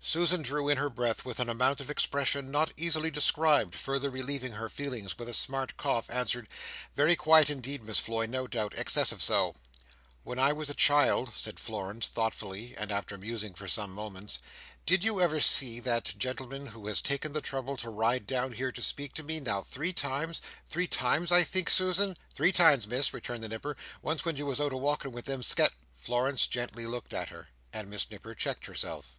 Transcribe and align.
Susan 0.00 0.40
drew 0.40 0.66
in 0.70 0.78
her 0.78 0.88
breath 0.88 1.26
with 1.26 1.38
an 1.38 1.50
amount 1.50 1.78
of 1.78 1.90
expression 1.90 2.50
not 2.50 2.72
easily 2.78 3.10
described, 3.10 3.74
further 3.74 4.08
relieving 4.08 4.52
her 4.52 4.70
feelings 4.70 5.18
with 5.18 5.28
a 5.28 5.34
smart 5.34 5.76
cough, 5.76 6.08
answered, 6.08 6.48
"Very 6.94 7.14
quiet 7.14 7.50
indeed, 7.50 7.84
Miss 7.84 7.98
Floy, 7.98 8.24
no 8.24 8.46
doubt. 8.46 8.72
Excessive 8.78 9.22
so." 9.22 9.54
"When 10.24 10.38
I 10.38 10.54
was 10.54 10.70
a 10.70 10.74
child," 10.74 11.32
said 11.34 11.60
Florence, 11.60 12.08
thoughtfully, 12.08 12.74
and 12.78 12.90
after 12.90 13.18
musing 13.18 13.52
for 13.52 13.68
some 13.68 13.90
moments, 13.90 14.38
"did 14.86 15.04
you 15.04 15.20
ever 15.20 15.38
see 15.38 15.80
that 15.80 16.14
gentleman 16.16 16.68
who 16.68 16.86
has 16.86 17.02
taken 17.02 17.34
the 17.34 17.42
trouble 17.42 17.76
to 17.76 17.90
ride 17.90 18.26
down 18.26 18.52
here 18.52 18.72
to 18.72 18.80
speak 18.80 19.12
to 19.16 19.22
me, 19.22 19.38
now 19.38 19.60
three 19.60 19.92
times—three 19.92 20.86
times, 20.86 21.30
I 21.30 21.44
think, 21.44 21.68
Susan?" 21.68 22.16
"Three 22.32 22.52
times, 22.52 22.86
Miss," 22.86 23.12
returned 23.12 23.44
the 23.44 23.50
Nipper. 23.50 23.76
"Once 24.00 24.24
when 24.24 24.36
you 24.38 24.46
was 24.46 24.62
out 24.62 24.72
a 24.72 24.78
walking 24.78 25.12
with 25.12 25.26
them 25.26 25.42
Sket—" 25.42 25.72
Florence 25.94 26.46
gently 26.46 26.86
looked 26.86 27.12
at 27.12 27.28
her, 27.28 27.50
and 27.70 27.90
Miss 27.90 28.10
Nipper 28.10 28.34
checked 28.34 28.64
herself. 28.64 29.18